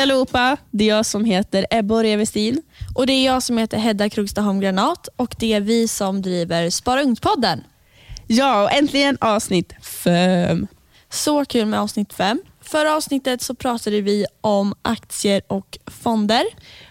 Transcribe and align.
Hej 0.00 0.04
allihopa, 0.04 0.56
det 0.70 0.84
är 0.84 0.88
jag 0.88 1.06
som 1.06 1.24
heter 1.24 1.66
Ebba 1.70 2.02
Revestin. 2.02 2.62
Och 2.94 3.06
det 3.06 3.12
är 3.12 3.24
jag 3.24 3.42
som 3.42 3.58
heter 3.58 3.78
Hedda 3.78 4.10
Krogstad 4.10 4.60
Granat 4.60 5.08
och 5.16 5.34
det 5.38 5.52
är 5.52 5.60
vi 5.60 5.88
som 5.88 6.22
driver 6.22 6.70
Spara 6.70 7.02
Ungt-podden. 7.02 7.60
Ja, 8.26 8.62
och 8.62 8.72
äntligen 8.72 9.18
avsnitt 9.20 9.72
fem. 9.82 10.66
Så 11.10 11.44
kul 11.44 11.66
med 11.66 11.80
avsnitt 11.80 12.12
fem. 12.12 12.42
Förra 12.60 12.96
avsnittet 12.96 13.42
så 13.42 13.54
pratade 13.54 14.00
vi 14.00 14.26
om 14.40 14.74
aktier 14.82 15.42
och 15.46 15.78
fonder. 15.86 16.44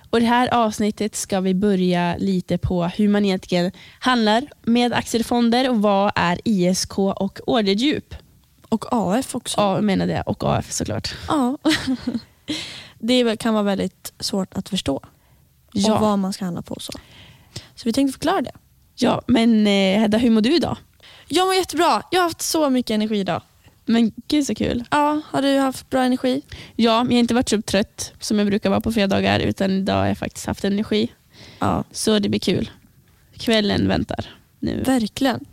Och 0.09 0.19
Det 0.19 0.25
här 0.25 0.53
avsnittet 0.53 1.15
ska 1.15 1.39
vi 1.39 1.53
börja 1.53 2.15
lite 2.17 2.57
på 2.57 2.85
hur 2.85 3.09
man 3.09 3.25
egentligen 3.25 3.71
handlar 3.99 4.43
med 4.61 4.93
aktiefonder 4.93 5.69
och 5.69 5.81
vad 5.81 6.11
är 6.15 6.39
ISK 6.45 6.99
och 6.99 7.39
orderdjup. 7.45 8.15
Och 8.69 8.85
AF 8.91 9.35
också. 9.35 9.61
Ja, 9.61 9.75
jag 9.75 9.83
menar 9.83 10.07
det. 10.07 10.21
Och 10.21 10.43
AF 10.43 10.71
såklart. 10.71 11.15
Ja. 11.27 11.57
det 12.99 13.39
kan 13.39 13.53
vara 13.53 13.63
väldigt 13.63 14.13
svårt 14.19 14.53
att 14.53 14.69
förstå. 14.69 15.01
Ja. 15.73 15.93
Och 15.93 16.01
vad 16.01 16.19
man 16.19 16.33
ska 16.33 16.45
handla 16.45 16.61
på. 16.61 16.79
Så 16.79 16.91
Så 17.75 17.81
vi 17.85 17.93
tänkte 17.93 18.13
förklara 18.13 18.41
det. 18.41 18.51
Ja, 18.95 19.21
men 19.27 19.67
eh, 19.67 19.99
Hedda, 19.99 20.17
hur 20.17 20.29
mår 20.29 20.41
du 20.41 20.55
idag? 20.55 20.77
Jag 21.27 21.45
mår 21.47 21.55
jättebra. 21.55 22.03
Jag 22.11 22.19
har 22.19 22.23
haft 22.23 22.41
så 22.41 22.69
mycket 22.69 22.91
energi 22.91 23.19
idag. 23.19 23.41
Men 23.85 24.11
gud 24.27 24.45
så 24.45 24.55
kul. 24.55 24.83
Ja, 24.91 25.21
har 25.25 25.41
du 25.41 25.57
haft 25.57 25.89
bra 25.89 26.03
energi? 26.03 26.41
Ja, 26.75 27.03
men 27.03 27.11
jag 27.11 27.17
har 27.17 27.19
inte 27.19 27.33
varit 27.33 27.49
så 27.49 27.61
trött 27.61 28.13
som 28.19 28.39
jag 28.39 28.47
brukar 28.47 28.69
vara 28.69 28.81
på 28.81 28.91
fredagar 28.91 29.39
utan 29.39 29.71
idag 29.71 29.95
har 29.95 30.07
jag 30.07 30.17
faktiskt 30.17 30.45
haft 30.45 30.63
energi. 30.63 31.11
Ja. 31.59 31.83
Så 31.91 32.19
det 32.19 32.29
blir 32.29 32.39
kul. 32.39 32.69
Kvällen 33.37 33.87
väntar 33.87 34.25
nu. 34.59 34.83
Verkligen. 34.83 35.45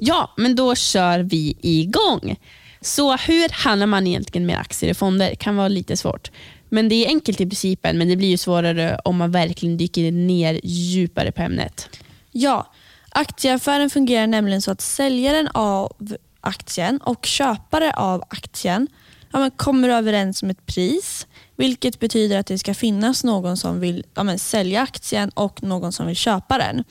Ja, 0.00 0.34
men 0.36 0.54
då 0.54 0.74
kör 0.74 1.18
vi 1.18 1.56
igång. 1.62 2.36
Så 2.80 3.16
hur 3.16 3.48
handlar 3.48 3.86
man 3.86 4.06
egentligen 4.06 4.46
med 4.46 4.58
aktier 4.58 4.90
och 4.90 4.96
fonder? 4.96 5.34
kan 5.34 5.56
vara 5.56 5.68
lite 5.68 5.96
svårt. 5.96 6.30
Men 6.68 6.88
det 6.88 6.94
är 6.94 7.08
enkelt 7.08 7.40
i 7.40 7.46
principen, 7.46 7.98
men 7.98 8.08
det 8.08 8.16
blir 8.16 8.28
ju 8.28 8.36
svårare 8.36 9.00
om 9.04 9.16
man 9.16 9.30
verkligen 9.30 9.76
dyker 9.76 10.12
ner 10.12 10.60
djupare 10.62 11.32
på 11.32 11.42
ämnet. 11.42 11.88
Ja, 12.32 12.72
aktieaffären 13.10 13.90
fungerar 13.90 14.26
nämligen 14.26 14.62
så 14.62 14.70
att 14.70 14.80
säljaren 14.80 15.48
av 15.54 15.92
aktien 16.40 16.98
och 16.98 17.26
köpare 17.26 17.92
av 17.92 18.22
aktien 18.30 18.88
ja, 19.32 19.50
kommer 19.56 19.88
överens 19.88 20.42
om 20.42 20.50
ett 20.50 20.66
pris, 20.66 21.26
vilket 21.56 22.00
betyder 22.00 22.38
att 22.38 22.46
det 22.46 22.58
ska 22.58 22.74
finnas 22.74 23.24
någon 23.24 23.56
som 23.56 23.80
vill 23.80 24.04
ja, 24.14 24.38
sälja 24.38 24.82
aktien 24.82 25.30
och 25.34 25.62
någon 25.62 25.92
som 25.92 26.06
vill 26.06 26.16
köpa 26.16 26.58
den. 26.58 26.84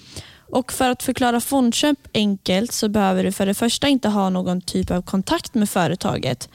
Och 0.50 0.74
För 0.74 0.90
att 0.90 1.04
förklara 1.04 1.40
fondköp 1.40 1.98
enkelt 2.14 2.72
så 2.72 2.90
behöver 2.90 3.24
du 3.24 3.32
för 3.32 3.46
det 3.46 3.54
första 3.54 3.88
inte 3.88 4.10
ha 4.10 4.30
någon 4.30 4.62
typ 4.62 4.92
av 4.92 5.02
kontakt 5.02 5.54
med 5.54 5.70
företaget 5.70 6.50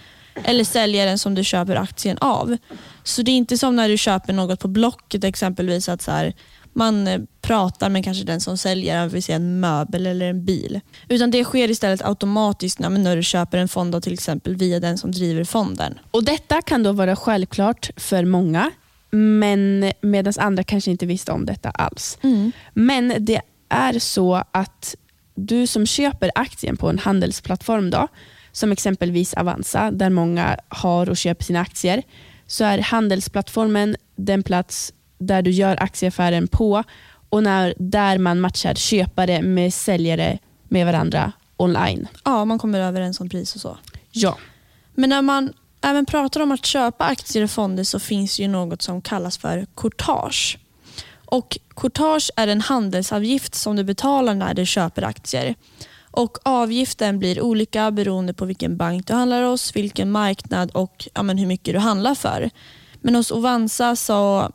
eller 0.45 0.65
säljaren 0.65 1.19
som 1.19 1.35
du 1.35 1.45
köper 1.45 1.77
aktien 1.77 2.19
av. 2.21 2.57
Så 3.03 3.23
det 3.23 3.31
är 3.31 3.37
inte 3.37 3.59
som 3.59 3.77
när 3.77 3.89
du 3.89 3.99
köper 3.99 4.33
något 4.33 4.61
på 4.61 4.69
Blocket 4.69 5.25
exempelvis 5.25 5.89
att 5.89 6.03
så 6.03 6.11
här, 6.11 6.35
man 6.73 7.09
eh, 7.09 7.21
pratar 7.41 7.89
med 7.89 8.05
kanske 8.05 8.25
den 8.25 8.41
som 8.41 8.59
säljer 8.59 9.09
vill 9.09 9.23
säga 9.23 9.37
en 9.37 9.61
möbel 9.61 10.07
eller 10.07 10.31
en 10.31 10.45
bil. 10.45 10.81
Utan 11.09 11.31
det 11.31 11.45
sker 11.45 11.71
istället 11.71 12.03
automatiskt 12.03 12.79
när, 12.79 12.91
när 12.91 13.17
du 13.17 13.23
köper 13.23 13.59
en 13.59 13.69
fond 13.69 14.03
till 14.03 14.13
exempel 14.13 14.57
via 14.57 14.81
den 14.81 14.99
som 14.99 15.13
driver 15.13 15.45
fonden. 15.45 15.99
Och 16.11 16.25
Detta 16.25 16.63
kan 16.63 16.83
då 16.83 16.93
vara 16.93 17.17
självklart 17.17 17.91
för 17.97 18.25
många 18.25 18.71
men 19.11 19.93
medan 20.01 20.33
andra 20.37 20.63
kanske 20.63 20.91
inte 20.91 21.07
visste 21.07 21.33
om 21.33 21.47
detta 21.47 21.71
alls. 21.71 22.19
Mm. 22.23 22.53
Men 22.75 23.15
det 23.19 23.41
är 23.73 23.99
så 23.99 24.45
att 24.51 24.95
du 25.35 25.67
som 25.67 25.87
köper 25.87 26.31
aktien 26.35 26.77
på 26.77 26.89
en 26.89 26.99
handelsplattform, 26.99 27.91
då, 27.91 28.09
som 28.53 28.73
exempelvis 28.73 29.35
Avanza, 29.35 29.91
där 29.91 30.11
många 30.11 30.57
har 30.69 31.11
och 31.11 31.17
köper 31.17 31.45
sina 31.45 31.61
aktier, 31.61 32.03
så 32.47 32.65
är 32.65 32.79
handelsplattformen 32.79 33.97
den 34.17 34.43
plats 34.43 34.93
där 35.19 35.43
du 35.43 35.51
gör 35.51 35.83
aktieaffären 35.83 36.49
på 36.49 36.85
och 37.29 37.43
när, 37.43 37.75
där 37.79 38.19
man 38.19 38.41
matchar 38.41 38.75
köpare 38.75 39.43
med 39.43 39.75
säljare 39.75 40.39
med 40.69 40.87
varandra 40.87 41.33
online. 41.57 42.09
Ja, 42.25 42.45
man 42.45 42.59
kommer 42.59 42.81
överens 42.81 43.21
om 43.21 43.29
pris 43.29 43.55
och 43.55 43.61
så. 43.61 43.79
Ja. 44.11 44.39
Men 44.95 45.11
när 45.11 45.23
man 45.23 45.53
även 45.81 46.07
pratar 46.07 46.41
om 46.41 46.53
att 46.53 46.67
köpa 46.67 47.05
aktier 47.05 47.45
och 47.45 47.51
fonder 47.51 47.85
så 47.85 48.01
finns 48.01 48.37
det 48.37 48.43
ju 48.43 48.49
något 48.49 48.83
som 48.83 49.03
kallas 49.03 49.39
för 49.39 49.67
courtage. 49.75 50.59
Och 51.33 51.59
Courtage 51.77 52.31
är 52.37 52.49
en 52.49 52.61
handelsavgift 52.61 53.55
som 53.55 53.77
du 53.77 53.85
betalar 53.85 54.35
när 54.35 54.55
du 54.55 54.67
köper 54.67 55.03
aktier. 55.03 55.55
Och 56.11 56.39
Avgiften 56.43 57.19
blir 57.19 57.41
olika 57.41 57.91
beroende 57.91 58.35
på 58.35 58.45
vilken 58.45 58.77
bank 58.77 59.07
du 59.07 59.15
handlar 59.15 59.43
hos, 59.43 59.77
vilken 59.77 60.11
marknad 60.11 60.71
och 60.71 61.09
ja, 61.15 61.23
hur 61.23 61.47
mycket 61.47 61.75
du 61.75 61.79
handlar 61.79 62.15
för. 62.15 62.51
Men 63.01 63.15
hos 63.15 63.31
Ovanza 63.31 63.97
så 63.97 64.51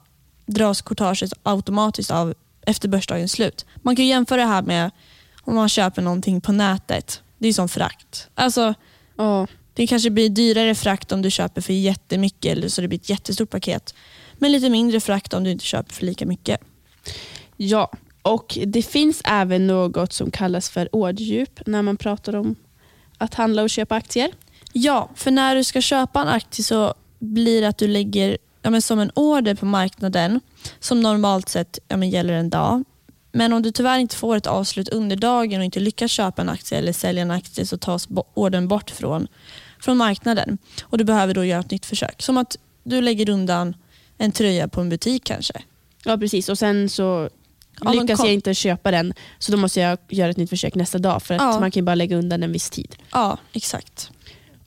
dras 0.46 0.82
courtaget 0.82 1.34
automatiskt 1.44 2.12
av 2.12 2.34
efter 2.62 2.90
börsdagens 2.90 3.32
slut. 3.32 3.66
Man 3.76 3.96
kan 3.96 4.08
jämföra 4.08 4.42
det 4.42 4.48
här 4.48 4.62
med 4.62 4.92
om 5.42 5.56
man 5.56 5.70
köper 5.70 6.02
någonting 6.02 6.42
på 6.42 6.52
nätet. 6.52 7.22
Det 7.38 7.48
är 7.48 7.54
som 7.54 7.70
frakt. 7.70 8.28
Alltså, 8.36 8.74
oh. 9.18 9.46
Det 9.74 9.88
kanske 9.88 10.10
blir 10.10 10.30
dyrare 10.30 10.76
frakt 10.76 11.12
om 11.12 11.22
du 11.22 11.32
köper 11.32 11.62
för 11.62 11.74
jättemycket 11.74 12.58
eller 12.58 12.68
så 12.68 12.82
det 12.82 12.88
blir 12.88 13.00
ett 13.00 13.10
jättestort 13.10 13.50
paket. 13.50 13.94
Men 14.38 14.52
lite 14.52 14.70
mindre 14.70 15.00
frakt 15.00 15.34
om 15.34 15.44
du 15.44 15.52
inte 15.52 15.66
köper 15.66 15.94
för 15.94 16.06
lika 16.06 16.26
mycket. 16.26 16.62
Ja, 17.58 17.92
och 18.22 18.58
det 18.66 18.82
finns 18.82 19.22
även 19.26 19.68
något 19.68 20.14
som 20.14 20.32
kallas 20.32 20.70
för 20.70 20.96
orddjup 20.96 21.62
när 21.66 21.82
man 21.82 21.98
pratar 21.98 22.36
om 22.36 22.56
att 23.18 23.34
handla 23.34 23.64
och 23.64 23.70
köpa 23.70 23.96
aktier. 23.96 24.32
Ja, 24.74 25.10
för 25.16 25.32
när 25.32 25.56
du 25.56 25.64
ska 25.64 25.82
köpa 25.82 26.22
en 26.22 26.28
aktie 26.28 26.66
så 26.66 26.94
blir 27.20 27.62
det 27.62 27.68
att 27.68 27.78
du 27.78 27.88
lägger 27.88 28.38
ja, 28.62 28.70
men 28.70 28.82
som 28.82 29.00
en 29.00 29.12
order 29.16 29.56
på 29.56 29.66
marknaden 29.66 30.40
som 30.80 31.02
normalt 31.02 31.50
sett 31.50 31.80
ja, 31.88 31.98
men 31.98 32.10
gäller 32.10 32.34
en 32.34 32.50
dag. 32.50 32.84
Men 33.32 33.54
om 33.54 33.62
du 33.62 33.72
tyvärr 33.72 34.00
inte 34.00 34.16
får 34.16 34.36
ett 34.36 34.48
avslut 34.48 34.90
under 34.90 35.16
dagen 35.16 35.60
och 35.60 35.66
inte 35.66 35.80
lyckas 35.80 36.12
köpa 36.12 36.42
en 36.42 36.50
aktie 36.50 36.78
eller 36.78 36.94
sälja 36.94 37.22
en 37.22 37.32
aktie 37.32 37.66
så 37.66 37.78
tas 37.78 38.08
ordern 38.34 38.68
bort 38.68 38.90
från, 38.90 39.28
från 39.80 39.98
marknaden 39.98 40.58
och 40.82 40.98
du 40.98 41.04
behöver 41.04 41.34
då 41.34 41.46
göra 41.46 41.60
ett 41.60 41.72
nytt 41.72 41.86
försök. 41.86 42.22
Som 42.22 42.38
att 42.38 42.58
du 42.84 43.02
lägger 43.02 43.30
undan 43.30 43.76
en 44.18 44.32
tröja 44.32 44.68
på 44.68 44.82
en 44.82 44.90
butik 44.90 45.24
kanske. 45.24 45.54
Ja 46.04 46.18
precis 46.18 46.50
och 46.50 46.58
sen 46.58 46.90
så 46.90 47.30
ja, 47.82 47.92
lyckas 47.92 48.20
jag 48.20 48.34
inte 48.34 48.54
köpa 48.54 48.92
den 48.92 49.14
så 49.40 49.52
då 49.52 49.58
måste 49.58 49.80
jag 49.80 49.98
göra 50.10 50.30
ett 50.30 50.38
nytt 50.38 50.50
försök 50.50 50.76
nästa 50.76 50.98
dag 50.98 51.24
för 51.24 51.34
att 51.34 51.42
ja. 51.42 51.60
man 51.60 51.72
kan 51.72 51.86
bara 51.86 51.96
lägga 51.96 52.18
undan 52.18 52.44
en 52.44 52.52
viss 52.52 52.70
tid. 52.70 52.96
Ja, 53.12 53.38
exakt. 53.54 54.12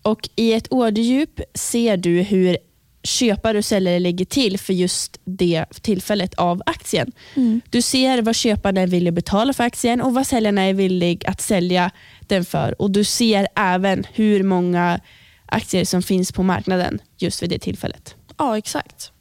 Och 0.02 0.28
I 0.36 0.52
ett 0.52 0.66
orderdjup 0.70 1.40
ser 1.54 1.96
du 1.96 2.22
hur 2.22 2.56
köpare 3.02 3.58
och 3.58 3.64
säljare 3.64 3.98
lägger 3.98 4.24
till 4.24 4.58
för 4.58 4.72
just 4.72 5.20
det 5.24 5.64
tillfället 5.82 6.34
av 6.34 6.62
aktien. 6.66 7.12
Mm. 7.34 7.60
Du 7.70 7.82
ser 7.82 8.22
vad 8.22 8.36
köparna 8.36 8.80
är 8.80 8.86
villiga 8.86 9.10
att 9.10 9.14
betala 9.14 9.52
för 9.52 9.64
aktien 9.64 10.00
och 10.00 10.14
vad 10.14 10.26
säljarna 10.26 10.62
är 10.62 10.74
villiga 10.74 11.30
att 11.30 11.40
sälja 11.40 11.90
den 12.20 12.44
för. 12.44 12.82
Och 12.82 12.90
Du 12.90 13.04
ser 13.04 13.48
även 13.56 14.06
hur 14.12 14.42
många 14.42 15.00
aktier 15.46 15.84
som 15.84 16.02
finns 16.02 16.32
på 16.32 16.42
marknaden 16.42 16.98
just 17.18 17.42
vid 17.42 17.50
det 17.50 17.58
tillfället. 17.58 18.14
Ja, 18.38 18.58
exakt. 18.58 19.12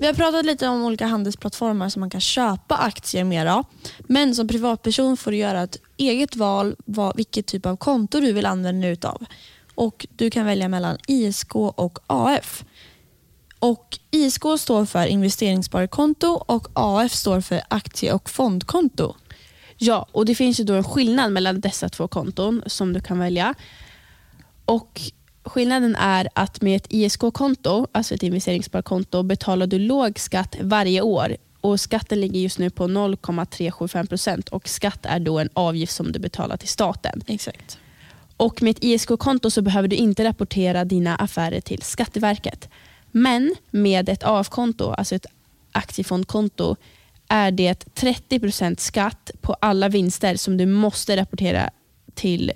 Vi 0.00 0.06
har 0.06 0.14
pratat 0.14 0.46
lite 0.46 0.68
om 0.68 0.84
olika 0.84 1.06
handelsplattformar 1.06 1.88
som 1.88 2.00
man 2.00 2.10
kan 2.10 2.20
köpa 2.20 2.76
aktier 2.76 3.24
med. 3.24 3.64
Men 3.98 4.34
som 4.34 4.48
privatperson 4.48 5.16
får 5.16 5.30
du 5.30 5.36
göra 5.36 5.62
ett 5.62 5.76
eget 5.96 6.36
val 6.36 6.76
vad, 6.84 7.16
vilket 7.16 7.46
typ 7.46 7.66
av 7.66 7.76
konto 7.76 8.20
du 8.20 8.32
vill 8.32 8.46
använda 8.46 8.82
dig 8.86 8.92
utav. 8.92 9.24
Och 9.74 10.06
Du 10.16 10.30
kan 10.30 10.46
välja 10.46 10.68
mellan 10.68 10.98
ISK 11.06 11.54
och 11.54 11.98
AF. 12.06 12.64
Och 13.58 13.98
ISK 14.10 14.42
står 14.58 14.84
för 14.84 15.06
investeringssparkonto 15.06 16.26
och 16.26 16.68
AF 16.72 17.12
står 17.12 17.40
för 17.40 17.62
aktie 17.68 18.12
och 18.12 18.30
fondkonto. 18.30 19.14
Ja, 19.78 20.06
och 20.12 20.26
det 20.26 20.34
finns 20.34 20.60
ju 20.60 20.64
då 20.64 20.74
en 20.74 20.84
skillnad 20.84 21.32
mellan 21.32 21.60
dessa 21.60 21.88
två 21.88 22.08
konton 22.08 22.62
som 22.66 22.92
du 22.92 23.00
kan 23.00 23.18
välja. 23.18 23.54
Och 24.64 25.00
Skillnaden 25.48 25.96
är 25.96 26.28
att 26.34 26.60
med 26.60 26.76
ett 26.76 26.86
ISK-konto, 26.88 27.86
alltså 27.92 28.14
ett 28.14 28.22
investeringssparkonto, 28.22 29.22
betalar 29.22 29.66
du 29.66 29.78
låg 29.78 30.18
skatt 30.18 30.56
varje 30.60 31.00
år. 31.00 31.36
Och 31.60 31.80
Skatten 31.80 32.20
ligger 32.20 32.40
just 32.40 32.58
nu 32.58 32.70
på 32.70 32.86
0,375 32.86 34.06
procent 34.06 34.48
och 34.48 34.68
skatt 34.68 35.06
är 35.06 35.20
då 35.20 35.38
en 35.38 35.48
avgift 35.52 35.94
som 35.94 36.12
du 36.12 36.18
betalar 36.18 36.56
till 36.56 36.68
staten. 36.68 37.22
Exakt. 37.26 37.78
Och 38.36 38.62
Med 38.62 38.70
ett 38.70 38.84
ISK-konto 38.84 39.50
så 39.50 39.62
behöver 39.62 39.88
du 39.88 39.96
inte 39.96 40.24
rapportera 40.24 40.84
dina 40.84 41.16
affärer 41.16 41.60
till 41.60 41.82
Skatteverket. 41.82 42.68
Men 43.10 43.54
med 43.70 44.08
ett 44.08 44.24
AF-konto, 44.24 44.90
alltså 44.90 45.14
ett 45.14 45.26
aktiefondkonto, 45.72 46.76
är 47.28 47.50
det 47.50 47.94
30 47.94 48.40
procent 48.40 48.80
skatt 48.80 49.30
på 49.40 49.56
alla 49.60 49.88
vinster 49.88 50.36
som 50.36 50.56
du 50.56 50.66
måste 50.66 51.16
rapportera 51.16 51.70
till 52.14 52.52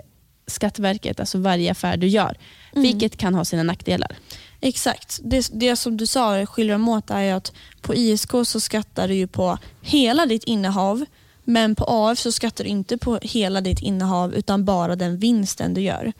Skatteverket, 0.46 1.20
alltså 1.20 1.38
varje 1.38 1.70
affär 1.70 1.96
du 1.96 2.06
gör. 2.06 2.36
Mm. 2.72 2.82
Vilket 2.82 3.16
kan 3.16 3.34
ha 3.34 3.44
sina 3.44 3.62
nackdelar. 3.62 4.16
Exakt. 4.60 5.20
Det, 5.22 5.50
det 5.52 5.76
som 5.76 5.96
du 5.96 6.06
sa 6.06 6.46
skiljer 6.46 6.72
dem 6.72 6.88
åt 6.88 7.10
är 7.10 7.34
att 7.34 7.52
på 7.80 7.94
ISK 7.94 8.30
så 8.44 8.60
skattar 8.60 9.08
du 9.08 9.14
ju 9.14 9.26
på 9.26 9.58
hela 9.80 10.26
ditt 10.26 10.44
innehav 10.44 11.04
men 11.44 11.74
på 11.74 11.84
AF 11.88 12.18
så 12.18 12.32
skattar 12.32 12.64
du 12.64 12.70
inte 12.70 12.98
på 12.98 13.18
hela 13.22 13.60
ditt 13.60 13.80
innehav 13.80 14.34
utan 14.34 14.64
bara 14.64 14.96
den 14.96 15.18
vinsten 15.18 15.74
du 15.74 15.80
gör. 15.80 16.12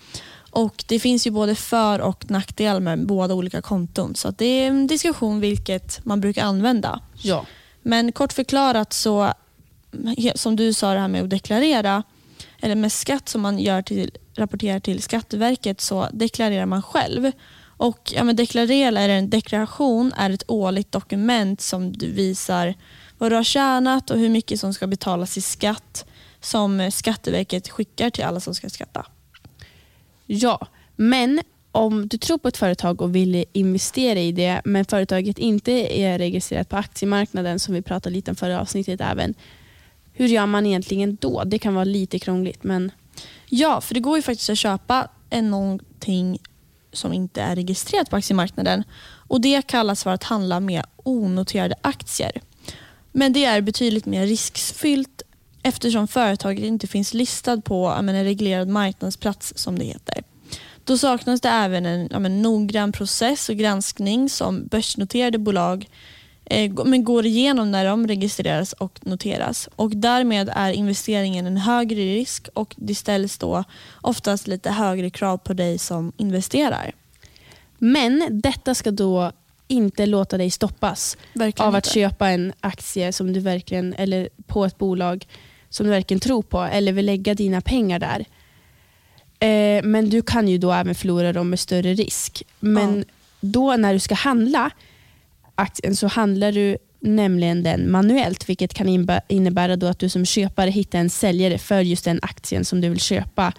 Och 0.51 0.85
Det 0.89 1.01
finns 1.01 1.27
ju 1.27 1.31
både 1.31 1.55
för 1.55 2.01
och 2.01 2.31
nackdelar 2.31 2.81
med 2.81 3.07
båda 3.07 3.35
olika 3.35 3.63
konton 3.63 4.15
så 4.15 4.31
det 4.31 4.45
är 4.45 4.69
en 4.69 4.87
diskussion 4.87 5.41
vilket 5.41 6.05
man 6.05 6.21
brukar 6.21 6.45
använda. 6.45 7.01
Ja. 7.23 7.47
Men 7.82 8.12
kort 8.12 8.32
förklarat 8.32 8.93
så, 8.93 9.32
som 10.34 10.56
du 10.56 10.73
sa 10.73 10.94
det 10.94 11.00
här 11.00 11.08
med 11.08 11.23
att 11.23 11.31
deklarera, 11.31 12.02
eller 12.61 12.75
med 12.75 12.93
skatt 12.93 13.29
som 13.29 13.40
man 13.40 13.58
gör 13.58 13.82
till, 13.82 14.11
rapporterar 14.34 14.81
till 14.81 15.02
Skatteverket 15.02 15.81
så 15.81 16.08
deklarerar 16.12 16.67
man 16.67 16.82
själv. 16.82 17.32
Och 17.64 18.12
ja, 18.14 18.25
men 18.25 18.37
deklarera 18.37 19.00
eller 19.00 19.08
en 19.08 19.31
deklaration 19.31 20.12
är 20.17 20.31
ett 20.31 20.44
årligt 20.50 20.93
dokument 20.93 21.61
som 21.61 21.93
du 21.93 22.12
visar 22.12 22.75
vad 23.19 23.32
du 23.32 23.37
har 23.37 23.44
tjänat 23.44 24.11
och 24.11 24.19
hur 24.19 24.29
mycket 24.29 24.61
som 24.61 24.75
ska 24.75 24.87
betalas 24.87 25.37
i 25.37 25.40
skatt 25.40 26.05
som 26.40 26.90
Skatteverket 26.93 27.69
skickar 27.69 28.11
till 28.11 28.25
alla 28.25 28.40
som 28.40 28.55
ska 28.55 28.69
skatta. 28.69 29.06
Ja, 30.26 30.67
men 30.96 31.40
om 31.73 32.09
du 32.09 32.19
tror 32.19 32.39
på 32.39 32.49
ett 32.49 32.57
företag 32.57 33.03
och 33.03 33.15
vill 33.15 33.45
investera 33.53 34.19
i 34.19 34.33
det 34.33 34.61
men 34.65 34.85
företaget 34.85 35.39
inte 35.39 35.73
är 36.01 36.19
registrerat 36.19 36.69
på 36.69 36.77
aktiemarknaden 36.77 37.59
som 37.59 37.75
vi 37.75 37.83
pratade 37.83 38.15
lite 38.15 38.31
om 38.31 38.37
förra 38.37 38.61
avsnittet 38.61 39.01
även. 39.01 39.35
Hur 40.13 40.27
gör 40.27 40.47
man 40.47 40.67
egentligen 40.67 41.19
då? 41.21 41.45
Det 41.45 41.59
kan 41.59 41.75
vara 41.75 41.85
lite 41.85 42.19
krångligt 42.19 42.65
men... 42.65 42.91
Ja, 43.47 43.81
för 43.81 43.95
det 43.95 44.01
går 44.01 44.17
ju 44.17 44.23
faktiskt 44.23 44.51
att 44.51 44.59
köpa 44.59 45.09
någonting 45.43 46.39
som 46.93 47.13
inte 47.13 47.43
är 47.43 47.57
registrerat 47.57 48.11
på 48.11 48.17
aktiemarknaden 48.17 48.85
och 49.29 49.41
det 49.41 49.67
kallas 49.67 50.03
för 50.03 50.11
att 50.11 50.25
handla 50.25 50.61
med 50.61 50.85
onoterade 50.97 51.75
aktier. 51.83 52.33
Men 53.13 53.33
det 53.33 53.45
är 53.45 53.61
betydligt 53.61 54.07
mer 54.07 54.27
riskfyllt 54.27 55.23
eftersom 55.63 56.09
företaget 56.09 56.65
inte 56.65 56.87
finns 56.87 57.15
listat 57.15 57.65
på 57.65 57.87
en 57.87 58.25
reglerad 58.25 58.69
marknadsplats 58.69 59.53
som 59.57 59.79
det 59.79 59.85
heter. 59.85 60.23
Då 60.84 60.99
saknas 60.99 61.40
det 61.40 61.49
även 61.49 61.87
en 61.87 62.08
ja, 62.11 62.19
men, 62.19 62.43
noggrann 62.43 62.93
process 62.93 63.49
och 63.49 63.56
granskning 63.56 64.29
som 64.29 64.67
börsnoterade 64.67 65.38
bolag 65.38 65.88
eh, 66.44 66.73
men 66.84 67.05
går 67.05 67.26
igenom 67.26 67.70
när 67.70 67.84
de 67.84 68.08
registreras 68.08 68.73
och 68.73 69.06
noteras. 69.06 69.69
Och 69.76 69.90
Därmed 69.90 70.50
är 70.55 70.73
investeringen 70.73 71.46
en 71.46 71.56
högre 71.56 72.00
risk 72.00 72.49
och 72.55 72.75
det 72.76 72.94
ställs 72.94 73.38
då 73.38 73.64
oftast 74.00 74.46
lite 74.46 74.70
högre 74.70 75.11
krav 75.11 75.38
på 75.38 75.52
dig 75.52 75.79
som 75.79 76.12
investerar. 76.17 76.93
Men 77.79 78.40
detta 78.43 78.75
ska 78.75 78.90
då 78.90 79.32
inte 79.69 80.06
låta 80.06 80.38
dig 80.38 80.50
stoppas 80.50 81.17
verkligen 81.32 81.69
av 81.69 81.75
att 81.75 81.87
inte. 81.87 81.94
köpa 81.94 82.29
en 82.29 82.52
aktie 82.61 83.12
som 83.12 83.32
du 83.32 83.40
verkligen, 83.40 83.94
eller 83.94 84.29
på 84.46 84.64
ett 84.64 84.79
bolag 84.79 85.26
som 85.69 85.87
du 85.87 85.90
verkligen 85.90 86.20
tror 86.20 86.43
på 86.43 86.62
eller 86.62 86.93
vill 86.93 87.06
lägga 87.06 87.34
dina 87.34 87.61
pengar 87.61 87.99
där. 87.99 88.25
Eh, 89.43 89.83
men 89.85 90.11
du 90.11 90.23
kan 90.23 90.49
ju 90.49 90.59
då 90.59 90.73
även 90.73 90.94
förlora 90.94 91.33
dem 91.33 91.50
med 91.50 91.61
större 91.61 91.94
risk. 91.94 92.43
Men 92.61 92.99
ja. 92.99 93.05
då 93.41 93.77
när 93.77 93.93
du 93.93 93.99
ska 93.99 94.15
handla 94.15 94.71
aktien 95.55 95.97
så 95.97 96.06
handlar 96.06 96.53
du 96.53 96.77
nämligen 97.00 97.62
den 97.62 97.91
manuellt, 97.91 98.49
vilket 98.49 98.75
kan 98.75 98.89
innebära 99.29 99.77
då 99.77 99.87
att 99.87 99.99
du 99.99 100.09
som 100.09 100.25
köpare 100.25 100.71
hittar 100.71 100.99
en 100.99 101.11
säljare 101.11 101.59
för 101.59 101.81
just 101.81 102.05
den 102.05 102.19
aktien 102.23 102.65
som 102.65 102.81
du 102.81 102.89
vill 102.89 103.00
köpa 103.00 103.53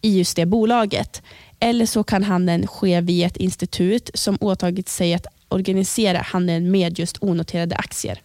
i 0.00 0.18
just 0.18 0.36
det 0.36 0.46
bolaget. 0.46 1.22
Eller 1.60 1.86
så 1.86 2.04
kan 2.04 2.22
handeln 2.22 2.66
ske 2.66 3.00
via 3.00 3.26
ett 3.26 3.36
institut 3.36 4.10
som 4.14 4.38
åtagit 4.40 4.88
sig 4.88 5.14
att 5.14 5.26
organisera 5.48 6.18
handeln 6.18 6.70
med 6.70 6.98
just 6.98 7.22
onoterade 7.22 7.76
aktier. 7.76 8.20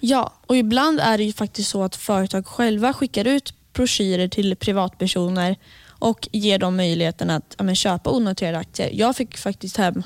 Ja, 0.00 0.32
och 0.46 0.56
ibland 0.56 1.00
är 1.00 1.18
det 1.18 1.24
ju 1.24 1.32
faktiskt 1.32 1.70
så 1.70 1.82
att 1.82 1.96
företag 1.96 2.46
själva 2.46 2.92
skickar 2.92 3.26
ut 3.26 3.54
broschyrer 3.72 4.28
till 4.28 4.56
privatpersoner 4.56 5.56
och 5.98 6.28
ger 6.32 6.58
dem 6.58 6.76
möjligheten 6.76 7.30
att 7.30 7.54
ja, 7.58 7.74
köpa 7.74 8.10
onoterade 8.10 8.58
aktier. 8.58 8.90
Jag 8.92 9.16
fick 9.16 9.36
faktiskt 9.36 9.76
hem 9.76 10.02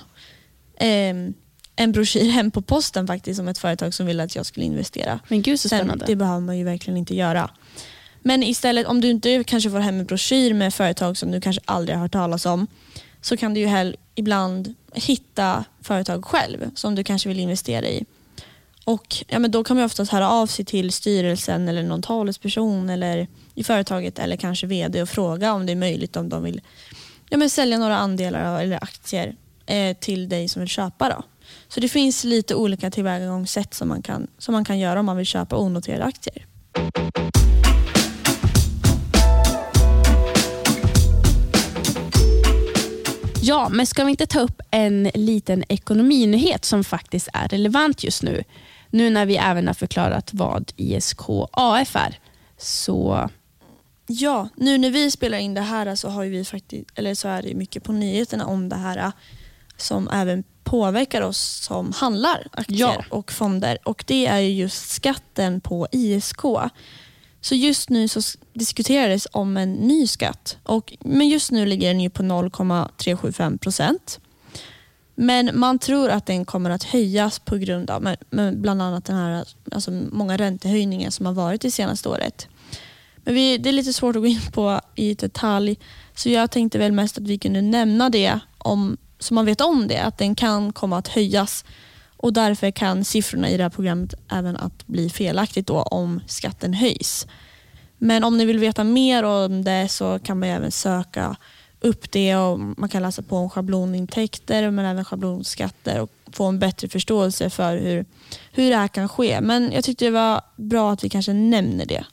eh, 0.77 1.35
en 1.77 1.93
broschyr 1.93 2.31
hem 2.31 2.51
på 2.51 2.63
posten 2.63 3.07
faktiskt 3.07 3.41
om 3.41 3.49
ett 3.49 3.59
företag 3.59 3.95
som 3.95 4.07
ville 4.07 4.23
att 4.23 4.37
jag 4.37 4.47
skulle 4.47 4.67
investera. 4.67 5.21
Men 5.29 5.43
gud 5.43 5.61
så 5.61 5.69
spännande. 5.69 6.07
Sen, 6.07 6.13
det 6.13 6.17
behöver 6.17 6.41
man 6.41 6.59
ju 6.59 6.65
verkligen 6.65 6.97
inte 6.97 7.15
göra. 7.15 7.51
Men 8.23 8.43
istället 8.43 8.87
om 8.87 9.01
du 9.01 9.11
inte 9.11 9.45
kanske 9.45 9.71
får 9.71 9.81
hem 9.81 10.01
en 10.01 10.07
broschyr 10.07 10.55
med 10.55 10.75
företag 10.75 11.17
som 11.17 11.31
du 11.31 11.41
kanske 11.41 11.63
aldrig 11.65 11.97
har 11.97 12.03
hört 12.03 12.13
talas 12.13 12.47
om 12.47 12.67
så 13.21 13.37
kan 13.37 13.55
du 13.55 13.61
ju 13.61 13.95
ibland 14.15 14.75
hitta 14.95 15.65
företag 15.81 16.25
själv 16.25 16.71
som 16.75 16.95
du 16.95 17.05
kanske 17.05 17.29
vill 17.29 17.39
investera 17.39 17.87
i. 17.87 18.05
Och 18.85 19.17
ja, 19.29 19.39
men 19.39 19.51
Då 19.51 19.65
kan 19.65 19.77
man 19.77 19.87
oftast 19.87 20.13
höra 20.13 20.31
av 20.31 20.47
sig 20.47 20.65
till 20.65 20.93
styrelsen 20.93 21.69
eller 21.69 21.83
någon 21.83 22.03
talesperson 22.03 22.91
eller 22.91 23.29
i 23.55 23.65
företaget 23.65 24.19
eller 24.19 24.37
kanske 24.37 24.67
vd 24.67 25.03
och 25.03 25.09
fråga 25.09 25.53
om 25.53 25.67
det 25.67 25.73
är 25.73 25.77
möjligt 25.77 26.17
om 26.17 26.29
de 26.29 26.43
vill 26.43 26.61
ja, 27.31 27.39
men 27.39 27.51
sälja 27.51 27.79
några 27.79 27.97
andelar 27.97 28.63
eller 28.63 28.77
aktier 28.85 29.37
eh, 29.67 29.97
till 29.97 30.29
dig 30.29 30.49
som 30.49 30.61
vill 30.61 30.69
köpa. 30.69 31.09
Då. 31.09 31.23
Så 31.69 31.81
det 31.81 31.89
finns 31.89 32.25
lite 32.25 32.55
olika 32.55 32.91
tillvägagångssätt 32.91 33.75
som 33.75 33.89
man, 33.89 34.03
kan, 34.03 34.27
som 34.39 34.53
man 34.53 34.65
kan 34.65 34.79
göra 34.79 35.01
om 35.01 35.07
man 35.07 35.17
vill 35.17 35.27
köpa 35.27 35.57
onoterade 35.57 36.05
aktier. 36.05 36.47
Ja, 43.45 43.69
men 43.69 43.87
ska 43.87 44.05
vi 44.05 44.11
inte 44.11 44.27
ta 44.27 44.41
upp 44.41 44.61
en 44.71 45.11
liten 45.15 45.65
ekonominyhet 45.69 46.65
som 46.65 46.85
faktiskt 46.85 47.29
är 47.33 47.49
relevant 47.49 48.05
just 48.05 48.23
nu? 48.23 48.45
Nu 48.91 49.11
när 49.11 49.27
vi 49.27 49.37
även 49.37 49.67
har 49.67 49.75
förklarat 49.75 50.31
vad 50.33 50.73
ISK-AF 50.77 51.97
är. 51.97 52.19
Så... 52.59 53.29
Ja, 54.13 54.49
nu 54.57 54.79
när 54.79 54.91
vi 54.91 55.11
spelar 55.11 55.39
in 55.39 55.55
det 55.55 55.61
här 55.61 55.95
så, 55.95 56.09
har 56.09 56.25
vi 56.25 56.45
faktiskt, 56.45 56.89
eller 56.95 57.15
så 57.15 57.29
är 57.29 57.43
det 57.43 57.55
mycket 57.55 57.85
på 57.85 57.93
nyheterna 57.93 58.47
om 58.47 58.69
det 58.69 58.77
här 58.77 59.13
som 59.77 60.09
även 60.09 60.45
påverkar 60.65 61.23
oss 61.23 61.65
som 61.65 61.93
handlar 61.93 62.47
aktier 62.53 62.79
ja. 62.79 63.05
och 63.11 63.33
fonder. 63.33 63.79
Och 63.85 64.05
Det 64.07 64.27
är 64.27 64.39
just 64.39 64.91
skatten 64.91 65.61
på 65.61 65.89
ISK. 65.93 66.41
Så 67.41 67.55
just 67.55 67.91
nu 67.91 68.09
så 68.09 68.21
diskuterades 68.53 69.29
om 69.33 69.57
en 69.57 69.73
ny 69.73 70.07
skatt. 70.07 70.59
Och, 70.63 70.93
men 71.01 71.29
just 71.29 71.51
nu 71.51 71.67
ligger 71.67 71.89
den 71.89 72.01
ju 72.01 72.11
på 72.11 72.23
0,375 72.23 73.59
procent. 73.59 74.21
Men 75.15 75.51
man 75.55 75.79
tror 75.79 76.11
att 76.11 76.27
den 76.27 76.45
kommer 76.45 76.71
att 76.71 76.83
höjas 76.83 77.39
på 77.39 77.57
grund 77.57 77.91
av 77.91 78.03
med, 78.03 78.17
med 78.31 78.59
bland 78.59 78.83
annat 78.83 79.05
den 79.05 79.17
här, 79.17 79.45
alltså 79.73 79.91
många 79.91 80.37
räntehöjningar 80.37 81.11
som 81.11 81.27
har 81.27 81.33
varit 81.33 81.61
det 81.61 81.71
senaste 81.71 82.09
året. 82.09 82.49
Men 83.25 83.35
vi, 83.35 83.59
det 83.59 83.69
är 83.69 83.73
lite 83.73 83.93
svårt 83.93 84.17
att 84.17 84.23
gå 84.23 84.29
in 84.29 84.41
på 84.53 84.81
i 84.95 85.15
detalj 85.15 85.79
så 86.15 86.29
jag 86.29 86.51
tänkte 86.51 86.79
väl 86.79 86.93
mest 86.93 87.19
att 87.19 87.29
vi 87.29 87.39
kunde 87.39 87.61
nämna 87.61 88.11
det 88.11 88.39
om, 88.59 88.97
så 89.19 89.35
man 89.35 89.47
vet 89.47 89.61
om 89.61 89.89
det, 89.89 89.99
att 89.99 90.19
den 90.19 90.35
kan 90.35 90.73
komma 90.73 90.99
att 90.99 91.09
höjas 91.09 91.65
och 92.17 92.33
därför 92.33 92.71
kan 92.71 93.05
siffrorna 93.05 93.49
i 93.49 93.57
det 93.57 93.63
här 93.63 93.71
programmet 93.71 94.15
även 94.31 94.57
att 94.57 94.87
bli 94.87 95.11
felaktigt 95.11 95.67
då 95.67 95.83
om 95.83 96.21
skatten 96.27 96.75
höjs. 96.75 97.27
Men 97.99 98.25
om 98.25 98.39
ni 98.39 98.45
vill 98.45 98.59
veta 98.59 98.85
mer 98.85 99.23
om 99.23 99.65
det 99.65 99.89
så 99.89 100.19
kan 100.19 100.39
man 100.39 100.49
även 100.49 100.73
söka 100.73 101.37
upp 101.81 102.13
det 102.13 102.37
och 102.37 102.61
man 102.61 102.89
kan 102.89 103.03
läsa 103.03 103.23
på 103.23 103.37
om 103.37 103.51
schablonintäkter 103.51 104.71
men 104.71 104.85
även 104.85 105.05
schablonskatter 105.05 106.01
och 106.01 106.11
få 106.33 106.45
en 106.45 106.59
bättre 106.59 106.89
förståelse 106.89 107.51
för 107.51 107.77
hur, 107.77 108.05
hur 108.53 108.71
det 108.71 108.77
här 108.77 108.89
kan 108.89 109.09
ske. 109.09 109.41
Men 109.41 109.73
jag 109.73 109.85
tyckte 109.85 110.05
det 110.05 110.11
var 110.11 110.41
bra 110.57 110.93
att 110.93 111.05
vi 111.05 111.09
kanske 111.09 111.33
nämner 111.33 111.87
det. 111.87 112.05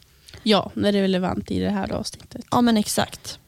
Ja, 0.44 0.72
när 0.74 0.92
det 0.92 0.98
är 0.98 1.02
relevant 1.02 1.52
i 1.52 1.60
det 1.60 1.70
här 1.70 1.92
avsnittet. 1.92 2.46
Ja, 2.52 2.62
men 2.62 2.78
exakt. 2.78 3.40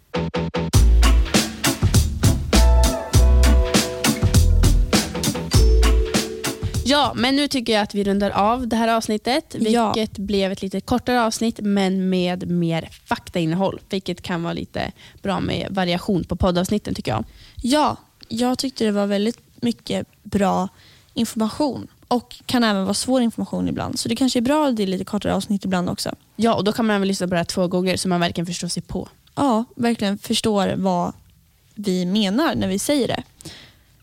Ja, 6.85 7.13
men 7.15 7.35
nu 7.35 7.47
tycker 7.47 7.73
jag 7.73 7.81
att 7.81 7.95
vi 7.95 8.03
rundar 8.03 8.29
av 8.29 8.67
det 8.67 8.75
här 8.75 8.87
avsnittet. 8.87 9.55
Vilket 9.55 9.73
ja. 9.73 10.05
blev 10.17 10.51
ett 10.51 10.61
lite 10.61 10.81
kortare 10.81 11.21
avsnitt 11.21 11.59
men 11.61 12.09
med 12.09 12.49
mer 12.49 12.89
faktainnehåll. 13.05 13.81
Vilket 13.89 14.21
kan 14.21 14.43
vara 14.43 14.53
lite 14.53 14.91
bra 15.21 15.39
med 15.39 15.67
variation 15.69 16.23
på 16.23 16.35
poddavsnitten 16.35 16.95
tycker 16.95 17.11
jag. 17.11 17.25
Ja, 17.61 17.97
jag 18.27 18.57
tyckte 18.57 18.85
det 18.85 18.91
var 18.91 19.07
väldigt 19.07 19.39
mycket 19.61 20.07
bra 20.23 20.69
information 21.13 21.87
och 22.11 22.41
kan 22.45 22.63
även 22.63 22.83
vara 22.83 22.93
svår 22.93 23.21
information 23.21 23.67
ibland. 23.67 23.99
Så 23.99 24.09
det 24.09 24.15
kanske 24.15 24.39
är 24.39 24.41
bra 24.41 24.67
att 24.67 24.75
det 24.75 24.83
är 24.83 24.87
lite 24.87 25.05
kortare 25.05 25.35
avsnitt 25.35 25.65
ibland 25.65 25.89
också. 25.89 26.15
Ja, 26.35 26.53
och 26.53 26.63
då 26.63 26.71
kan 26.71 26.85
man 26.85 26.95
även 26.95 27.07
lyssna 27.07 27.27
på 27.27 27.31
det 27.31 27.37
här 27.37 27.45
två 27.45 27.67
gånger 27.67 27.97
så 27.97 28.07
man 28.07 28.19
verkligen 28.19 28.45
förstår 28.45 28.67
sig 28.67 28.83
på. 28.83 29.09
Ja, 29.35 29.63
verkligen 29.75 30.17
förstår 30.17 30.73
vad 30.77 31.13
vi 31.75 32.05
menar 32.05 32.55
när 32.55 32.67
vi 32.67 32.79
säger 32.79 33.07
det. 33.07 33.23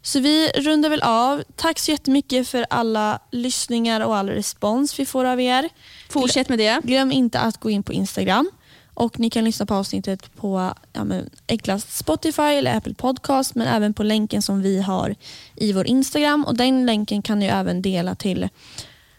Så 0.03 0.21
vi 0.21 0.49
rundar 0.49 0.89
väl 0.89 1.03
av. 1.03 1.43
Tack 1.57 1.79
så 1.79 1.91
jättemycket 1.91 2.49
för 2.49 2.67
alla 2.71 3.19
lyssningar 3.31 4.01
och 4.01 4.17
all 4.17 4.29
respons 4.29 4.99
vi 4.99 5.07
får 5.07 5.25
av 5.25 5.41
er. 5.41 5.69
Fortsätt 6.09 6.49
med 6.49 6.59
det. 6.59 6.81
Glöm 6.85 7.13
inte 7.13 7.41
att 7.41 7.61
gå 7.61 7.71
in 7.71 7.83
på 7.83 7.93
Instagram 7.93 8.51
Och 8.99 9.21
Ni 9.21 9.31
kan 9.31 9.45
lyssna 9.45 9.67
på 9.67 9.75
avsnittet 9.75 10.37
på 10.37 10.75
ja, 10.93 11.05
men, 11.05 11.31
enklast 11.49 11.97
Spotify 11.97 12.43
eller 12.43 12.77
Apple 12.77 12.95
Podcast 12.95 13.55
men 13.55 13.67
även 13.67 13.95
på 13.95 14.03
länken 14.03 14.43
som 14.43 14.63
vi 14.63 14.81
har 14.83 15.15
i 15.57 15.73
vår 15.73 15.87
Instagram. 15.87 16.45
Och 16.45 16.57
Den 16.57 16.87
länken 16.87 17.23
kan 17.23 17.39
ni 17.39 17.47
även 17.47 17.83
dela 17.83 18.15
till 18.15 18.49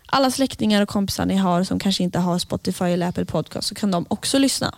alla 0.05 0.31
släktingar 0.31 0.81
och 0.81 0.89
kompisar 0.89 1.25
ni 1.25 1.35
har 1.35 1.63
som 1.63 1.79
kanske 1.79 2.03
inte 2.03 2.19
har 2.19 2.39
Spotify 2.39 2.85
eller 2.85 3.07
Apple 3.07 3.25
Podcast 3.25 3.67
så 3.67 3.75
kan 3.75 3.91
de 3.91 4.05
också 4.09 4.37
lyssna. 4.39 4.75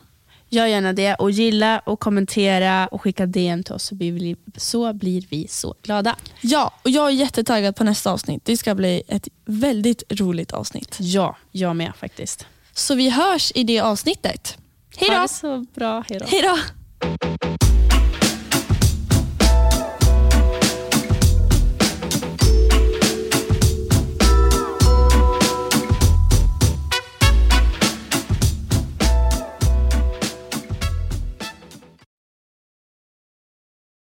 Gör 0.49 0.65
gärna 0.65 0.93
det 0.93 1.15
och 1.15 1.31
gilla 1.31 1.79
och 1.79 1.99
kommentera 1.99 2.87
och 2.87 3.01
skicka 3.01 3.25
DM 3.25 3.63
till 3.63 3.73
oss 3.73 3.83
så 3.83 3.95
blir 3.95 4.11
vi 4.11 4.35
så, 4.57 4.93
blir 4.93 5.25
vi 5.29 5.47
så 5.47 5.75
glada. 5.83 6.15
Ja, 6.41 6.73
och 6.83 6.89
jag 6.89 7.07
är 7.07 7.11
jättetaggad 7.11 7.75
på 7.75 7.83
nästa 7.83 8.11
avsnitt. 8.11 8.45
Det 8.45 8.57
ska 8.57 8.75
bli 8.75 9.03
ett 9.07 9.27
väldigt 9.45 10.03
roligt 10.09 10.51
avsnitt. 10.51 10.97
Ja, 10.99 11.37
jag 11.51 11.75
med 11.75 11.91
faktiskt. 11.99 12.45
Så 12.73 12.95
vi 12.95 13.09
hörs 13.09 13.51
i 13.55 13.63
det 13.63 13.79
avsnittet. 13.79 14.57
Hej 14.97 15.09
Ha 15.09 15.15
då! 15.15 15.21
det 15.21 15.27
så 15.27 15.65
bra. 15.75 16.03
Hej 16.09 16.41
då! 16.41 16.57